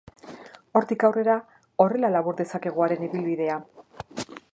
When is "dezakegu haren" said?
2.39-3.05